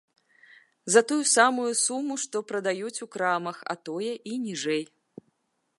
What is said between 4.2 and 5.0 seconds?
і ніжэй!